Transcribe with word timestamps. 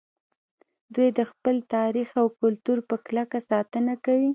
دوی 0.93 1.09
د 1.17 1.19
خپل 1.31 1.55
تاریخ 1.75 2.09
او 2.21 2.27
کلتور 2.39 2.77
په 2.89 2.95
کلکه 3.05 3.37
ساتنه 3.49 3.93
کوي 4.05 4.29